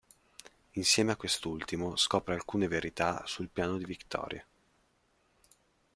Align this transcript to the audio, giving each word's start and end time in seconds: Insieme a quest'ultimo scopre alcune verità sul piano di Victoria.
Insieme 0.71 1.11
a 1.11 1.15
quest'ultimo 1.15 1.95
scopre 1.95 2.33
alcune 2.33 2.67
verità 2.67 3.21
sul 3.27 3.49
piano 3.51 3.77
di 3.77 3.85
Victoria. 3.85 4.43